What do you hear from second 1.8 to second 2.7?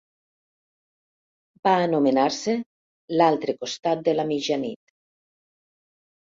anomenar-se